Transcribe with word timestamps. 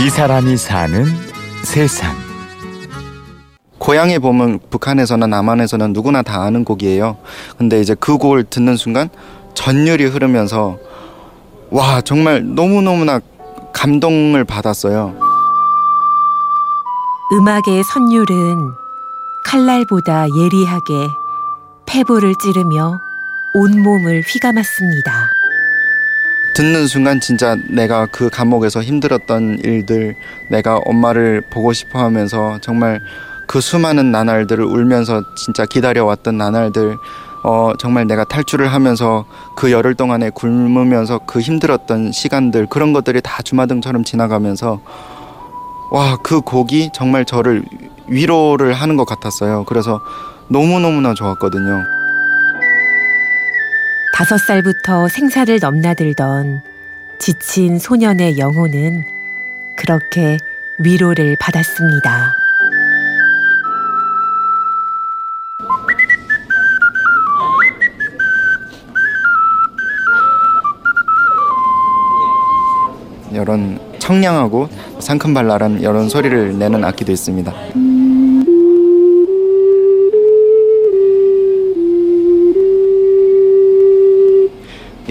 이 0.00 0.10
사람이 0.10 0.56
사는 0.56 1.06
세상. 1.62 2.16
고향에 3.78 4.18
보면 4.18 4.58
북한에서나 4.70 5.26
남한에서는 5.26 5.92
누구나 5.92 6.22
다 6.22 6.42
아는 6.42 6.64
곡이에요. 6.64 7.16
근데 7.58 7.80
이제 7.80 7.94
그 7.98 8.18
곡을 8.18 8.44
듣는 8.44 8.76
순간 8.76 9.08
전율이 9.54 10.06
흐르면서 10.06 10.78
와 11.70 12.00
정말 12.00 12.42
너무 12.44 12.82
너무나 12.82 13.20
감동을 13.72 14.44
받았어요. 14.44 15.14
음악의 17.32 17.84
선율은 17.92 18.72
칼날보다 19.46 20.26
예리하게 20.28 21.08
폐부를 21.86 22.34
찌르며 22.42 22.98
온몸을 23.54 24.22
휘감았습니다. 24.26 25.33
듣는 26.54 26.86
순간 26.86 27.20
진짜 27.20 27.56
내가 27.68 28.06
그 28.06 28.30
감옥에서 28.30 28.80
힘들었던 28.80 29.58
일들, 29.64 30.14
내가 30.48 30.78
엄마를 30.84 31.42
보고 31.50 31.72
싶어 31.72 31.98
하면서 31.98 32.58
정말 32.60 33.00
그 33.48 33.60
수많은 33.60 34.12
나날들을 34.12 34.64
울면서 34.64 35.22
진짜 35.36 35.66
기다려왔던 35.66 36.38
나날들, 36.38 36.96
어, 37.42 37.72
정말 37.78 38.06
내가 38.06 38.24
탈출을 38.24 38.72
하면서 38.72 39.26
그 39.56 39.72
열흘 39.72 39.94
동안에 39.94 40.30
굶으면서 40.30 41.18
그 41.26 41.40
힘들었던 41.40 42.12
시간들, 42.12 42.66
그런 42.66 42.92
것들이 42.92 43.20
다 43.20 43.42
주마등처럼 43.42 44.04
지나가면서 44.04 44.80
와, 45.90 46.16
그 46.22 46.40
곡이 46.40 46.90
정말 46.94 47.24
저를 47.24 47.64
위로를 48.06 48.72
하는 48.74 48.96
것 48.96 49.06
같았어요. 49.06 49.64
그래서 49.64 50.00
너무너무나 50.48 51.14
좋았거든요. 51.14 51.82
다섯 54.14 54.38
살부터 54.38 55.08
생사를 55.08 55.58
넘나들던 55.60 56.62
지친 57.18 57.80
소년의 57.80 58.38
영혼은 58.38 59.02
그렇게 59.76 60.38
위로를 60.78 61.36
받았습니다. 61.40 62.32
이런 73.32 73.80
청량하고 73.98 74.68
상큼발랄한 75.00 75.80
이런 75.80 76.08
소리를 76.08 76.56
내는 76.56 76.84
악기도 76.84 77.10
있습니다. 77.10 77.52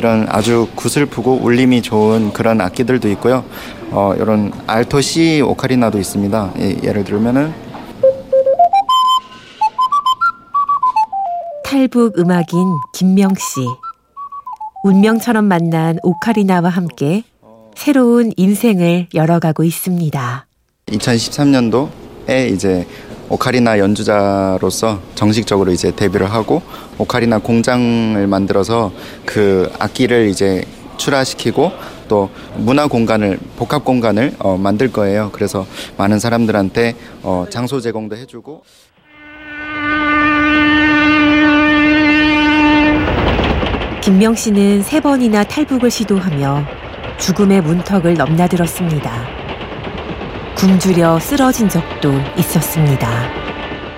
이런 0.00 0.24
아주 0.30 0.66
구슬프고 0.76 1.40
울림이 1.42 1.82
좋은 1.82 2.32
그런 2.32 2.62
악기들도 2.62 3.06
있고요. 3.10 3.44
어, 3.90 4.14
이런 4.16 4.50
알토 4.66 5.02
C 5.02 5.42
오카리나도 5.42 5.98
있습니다. 5.98 6.54
예, 6.58 6.76
예를 6.82 7.04
들면은 7.04 7.52
탈북 11.62 12.18
음악인 12.18 12.78
김명 12.94 13.34
씨. 13.34 13.60
운명처럼 14.84 15.44
만난 15.44 15.98
오카리나와 16.02 16.70
함께 16.70 17.24
새로운 17.76 18.32
인생을 18.38 19.08
열어가고 19.12 19.64
있습니다. 19.64 20.46
2013년도에 20.86 22.50
이제 22.54 22.86
오카리나 23.30 23.78
연주자로서 23.78 25.00
정식적으로 25.14 25.70
이제 25.70 25.92
데뷔를 25.94 26.30
하고 26.32 26.62
오카리나 26.98 27.38
공장을 27.38 28.26
만들어서 28.26 28.92
그 29.24 29.72
악기를 29.78 30.28
이제 30.28 30.64
출하시키고 30.96 31.72
또 32.08 32.28
문화 32.56 32.88
공간을 32.88 33.38
복합 33.56 33.84
공간을 33.84 34.34
어, 34.40 34.58
만들 34.58 34.92
거예요. 34.92 35.30
그래서 35.32 35.64
많은 35.96 36.18
사람들한테 36.18 36.96
어, 37.22 37.46
장소 37.48 37.80
제공도 37.80 38.16
해주고 38.16 38.62
김명 44.02 44.34
씨는 44.34 44.82
세 44.82 44.98
번이나 45.00 45.44
탈북을 45.44 45.90
시도하며 45.90 46.64
죽음의 47.18 47.62
문턱을 47.62 48.14
넘나들었습니다. 48.14 49.39
굶주려 50.60 51.18
쓰러진 51.20 51.70
적도 51.70 52.12
있었습니다. 52.36 53.08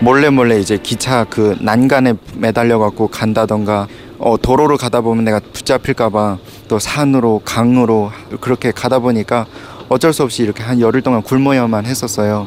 몰래 0.00 0.28
몰래 0.28 0.60
이제 0.60 0.76
기차 0.76 1.24
그 1.24 1.56
난간에 1.58 2.12
매달려 2.36 2.78
갖고 2.78 3.08
간다던가 3.08 3.86
어, 4.18 4.36
도로로 4.36 4.76
가다 4.76 5.00
보면 5.00 5.24
내가 5.24 5.40
붙잡힐까봐 5.40 6.36
또 6.68 6.78
산으로 6.78 7.40
강으로 7.46 8.12
그렇게 8.42 8.72
가다 8.72 8.98
보니까 8.98 9.46
어쩔 9.88 10.12
수 10.12 10.22
없이 10.22 10.42
이렇게 10.42 10.62
한 10.62 10.80
열흘 10.80 11.00
동안 11.00 11.22
굶어야만 11.22 11.86
했었어요. 11.86 12.46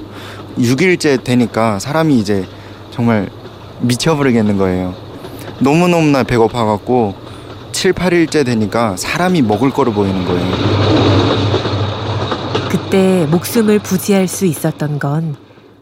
6일째 0.60 1.24
되니까 1.24 1.80
사람이 1.80 2.20
이제 2.20 2.46
정말 2.92 3.32
미쳐버리겠는 3.82 4.60
거예요. 4.60 4.94
너무너무나 5.58 6.22
배고파갖고 6.22 7.16
7, 7.72 7.94
8일째 7.94 8.46
되니까 8.46 8.96
사람이 8.96 9.42
먹을 9.42 9.72
거로 9.72 9.92
보이는 9.92 10.24
거예요. 10.24 11.53
그때 12.74 13.28
목숨을 13.30 13.78
부지할 13.78 14.28
수 14.28 14.48
있었던 14.48 14.98
건 14.98 15.36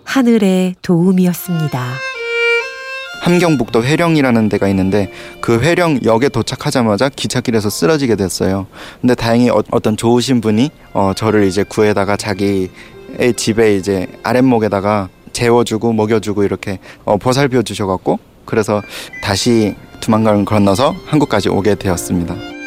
하늘의 0.03 0.75
도움이었습니다. 0.81 1.85
함경북도 3.22 3.85
회령이라는 3.85 4.50
데가 4.50 4.68
있는데 4.68 5.09
그 5.40 5.62
회령역에 5.62 6.28
도착하자마자 6.28 7.07
기찻길에서 7.07 7.69
쓰러지게 7.69 8.18
됐어요. 8.18 8.68
근데 9.00 9.16
다행히 9.16 9.50
어, 9.50 9.62
떤 9.81 9.96
좋으신 9.96 10.41
분이 10.41 10.69
어, 10.91 11.13
저를 11.16 11.46
이제 11.46 11.63
구해다가 11.63 12.18
자기의 12.18 12.68
집에 13.38 13.78
이제 13.78 14.07
아랫목에다가 14.24 15.07
재워주고 15.31 15.94
먹여주고 15.94 16.44
이렇게 16.44 16.80
어, 17.06 17.16
보살펴 17.16 17.62
주셔갖고 17.62 18.19
그래서 18.44 18.81
다시 19.24 19.78
두만강을 20.01 20.44
건너서 20.44 20.94
한국까지 21.06 21.47
오게 21.47 21.75
되었습니다. 21.75 22.61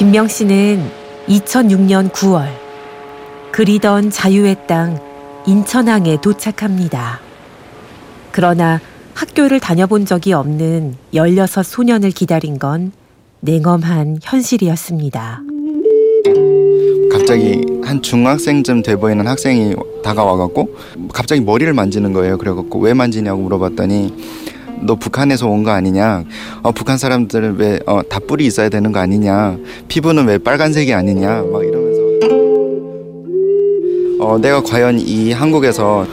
김명 0.00 0.28
씨는 0.28 0.82
2006년 1.28 2.10
9월 2.10 2.48
그리던 3.52 4.08
자유의 4.08 4.66
땅 4.66 4.98
인천항에 5.46 6.18
도착합니다. 6.22 7.20
그러나 8.32 8.80
학교를 9.12 9.60
다녀본 9.60 10.06
적이 10.06 10.32
없는 10.32 10.94
16 11.12 11.46
소년을 11.62 12.12
기다린 12.12 12.58
건 12.58 12.92
냉엄한 13.40 14.20
현실이었습니다. 14.22 15.42
갑자기 17.12 17.60
한 17.84 18.00
중학생쯤 18.00 18.82
돼 18.82 18.96
보이는 18.96 19.26
학생이 19.26 19.74
다가와갖고 20.02 20.76
갑자기 21.12 21.42
머리를 21.42 21.70
만지는 21.74 22.14
거예요. 22.14 22.38
그래갖고 22.38 22.78
왜 22.78 22.94
만지냐고 22.94 23.42
물어봤더니 23.42 24.14
너 24.82 24.94
북한에서 24.94 25.46
온 25.48 25.62
거 25.64 25.70
아니냐? 25.72 26.24
어, 26.62 26.72
북한 26.72 26.96
사람들은 26.98 27.56
왜다 27.58 27.84
어, 27.86 28.02
뿔이 28.26 28.46
있어야 28.46 28.68
되는 28.68 28.92
거 28.92 29.00
아니냐? 29.00 29.56
피부는 29.88 30.26
왜 30.26 30.38
빨간색이 30.38 30.92
아니냐? 30.94 31.44
막 31.52 31.62
이러면서 31.64 32.00
어, 34.20 34.38
내가 34.38 34.62
과연 34.62 34.98
이 35.00 35.32
한국에서 35.32 36.06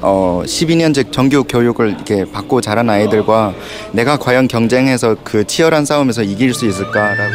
어, 0.00 0.42
12년제 0.44 1.12
정규 1.12 1.44
교육을 1.44 1.90
이렇게 1.90 2.24
받고 2.24 2.60
자란 2.60 2.88
아이들과 2.88 3.52
내가 3.92 4.16
과연 4.16 4.48
경쟁해서 4.48 5.16
그 5.24 5.44
치열한 5.44 5.84
싸움에서 5.84 6.22
이길 6.22 6.54
수 6.54 6.66
있을까라고 6.66 7.32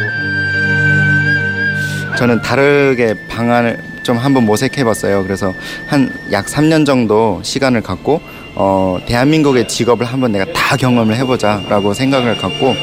저는 2.18 2.42
다르게 2.42 3.14
방안을 3.28 3.78
좀 4.02 4.16
한번 4.16 4.44
모색해 4.46 4.84
봤어요. 4.84 5.22
그래서 5.22 5.52
한 5.88 6.10
약 6.32 6.46
3년 6.46 6.86
정도 6.86 7.40
시간을 7.42 7.82
갖고 7.82 8.20
어, 8.54 8.98
대한민국의 9.06 9.66
직업을 9.68 10.06
한번 10.06 10.32
내가 10.32 10.44
다 10.52 10.76
경험을 10.76 11.16
해보자라고 11.16 11.92
생각을 11.94 12.36
갖고 12.38 12.74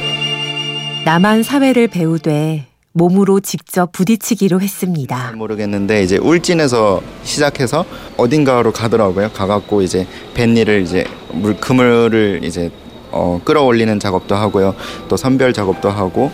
남한 1.05 1.43
사회를 1.43 1.87
배우되 1.87 2.65
몸으로 2.93 3.39
직접 3.39 3.91
부딪히기로 3.91 4.59
했습니다. 4.59 5.31
모르겠는데 5.35 6.03
이제 6.03 6.17
울진에서 6.17 7.01
시작해서 7.23 7.85
어딘가로 8.17 8.71
가더라고요. 8.73 9.29
가갖고 9.31 9.81
이제 9.81 10.07
뱃일을 10.33 10.81
이제 10.81 11.05
물 11.31 11.55
그물을 11.57 12.41
이제 12.43 12.71
어, 13.11 13.39
끌어올리는 13.45 13.99
작업도 13.99 14.35
하고요. 14.35 14.75
또 15.07 15.15
선별 15.15 15.53
작업도 15.53 15.89
하고 15.89 16.31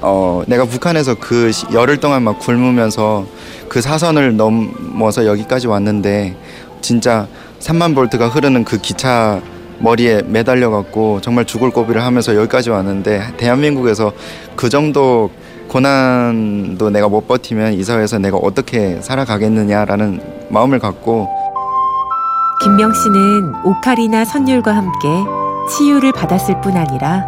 어, 0.00 0.42
내가 0.46 0.64
북한에서 0.64 1.14
그 1.14 1.50
열흘 1.72 1.98
동안 1.98 2.22
막 2.24 2.38
굶으면서 2.40 3.26
그 3.72 3.80
사선을 3.80 4.36
넘어서 4.36 5.24
여기까지 5.24 5.66
왔는데 5.66 6.36
진짜 6.82 7.26
3만 7.58 7.94
볼트가 7.94 8.28
흐르는 8.28 8.64
그 8.64 8.76
기차 8.76 9.40
머리에 9.78 10.20
매달려 10.26 10.68
갖고 10.68 11.22
정말 11.22 11.46
죽을 11.46 11.70
고비를 11.70 12.04
하면서 12.04 12.36
여기까지 12.36 12.68
왔는데 12.68 13.32
대한민국에서 13.38 14.12
그 14.56 14.68
정도 14.68 15.30
고난도 15.68 16.90
내가 16.90 17.08
못 17.08 17.26
버티면 17.26 17.72
이 17.72 17.82
사회에서 17.82 18.18
내가 18.18 18.36
어떻게 18.36 19.00
살아가겠느냐라는 19.00 20.20
마음을 20.50 20.78
갖고 20.78 21.30
김명 22.62 22.92
씨는 22.92 23.54
오카리나 23.64 24.26
선율과 24.26 24.76
함께 24.76 25.08
치유를 25.70 26.12
받았을 26.12 26.60
뿐 26.60 26.76
아니라 26.76 27.24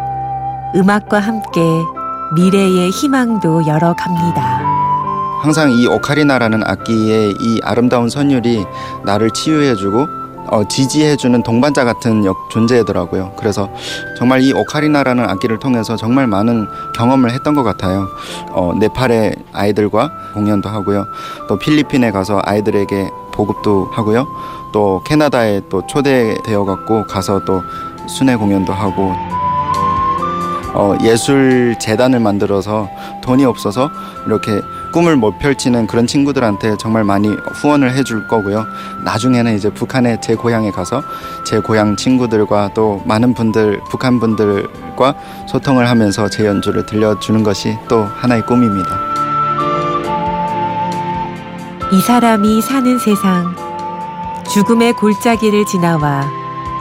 음악과 0.75 1.17
함께 1.17 1.59
미래의 2.35 2.91
희망도 2.91 3.65
열어갑니다. 3.65 4.74
항상 5.41 5.71
이 5.71 5.87
오카리나라는 5.87 6.63
악기의 6.65 7.35
이 7.39 7.59
아름다운 7.63 8.09
선율이 8.09 8.65
나를 9.03 9.31
치유해주고 9.31 10.25
어, 10.47 10.67
지지해주는 10.67 11.41
동반자 11.43 11.83
같은 11.85 12.23
역, 12.23 12.49
존재더라고요. 12.49 13.33
그래서 13.35 13.67
정말 14.17 14.41
이 14.41 14.53
오카리나라는 14.53 15.27
악기를 15.27 15.59
통해서 15.59 15.95
정말 15.95 16.27
많은 16.27 16.67
경험을 16.95 17.31
했던 17.31 17.55
것 17.55 17.63
같아요. 17.63 18.07
어, 18.51 18.73
네팔의 18.79 19.35
아이들과 19.53 20.11
공연도 20.33 20.69
하고요. 20.69 21.07
또 21.47 21.57
필리핀에 21.57 22.11
가서 22.11 22.41
아이들에게 22.43 23.09
보급도 23.31 23.89
하고요. 23.91 24.27
또 24.71 25.01
캐나다에 25.05 25.61
또 25.69 25.85
초대되어 25.87 26.65
갖고 26.65 27.05
가서 27.05 27.43
또 27.45 27.63
순회 28.07 28.35
공연도 28.35 28.73
하고 28.73 29.13
어, 30.75 30.93
예술 31.01 31.75
재단을 31.79 32.19
만들어서 32.19 32.89
돈이 33.23 33.45
없어서 33.45 33.89
이렇게 34.25 34.61
꿈을 34.91 35.15
못 35.15 35.39
펼치는 35.39 35.87
그런 35.87 36.05
친구들한테 36.05 36.75
정말 36.77 37.03
많이 37.03 37.29
후원을 37.29 37.93
해줄 37.93 38.27
거고요. 38.27 38.65
나중에는 39.03 39.55
이제 39.55 39.69
북한의 39.69 40.21
제 40.21 40.35
고향에 40.35 40.71
가서 40.71 41.01
제 41.45 41.59
고향 41.59 41.95
친구들과 41.95 42.71
또 42.73 43.01
많은 43.05 43.33
분들 43.33 43.81
북한 43.89 44.19
분들과 44.19 45.15
소통을 45.47 45.89
하면서 45.89 46.29
제 46.29 46.45
연주를 46.45 46.85
들려주는 46.85 47.43
것이 47.43 47.77
또 47.87 48.03
하나의 48.03 48.45
꿈입니다. 48.45 48.99
이 51.91 52.01
사람이 52.01 52.61
사는 52.61 52.99
세상 52.99 53.55
죽음의 54.51 54.93
골짜기를 54.93 55.65
지나와 55.65 56.29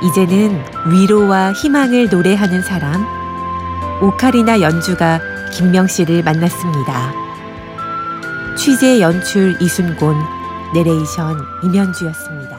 이제는 0.02 0.60
위로와 0.86 1.52
희망을 1.52 2.08
노래하는 2.10 2.62
사람 2.62 3.23
오카리나 4.02 4.60
연주가 4.60 5.20
김명 5.52 5.86
씨를 5.86 6.22
만났습니다. 6.24 7.12
취재 8.56 9.00
연출 9.00 9.56
이순곤 9.60 10.16
내레이션 10.74 11.38
임현주였습니다. 11.62 12.53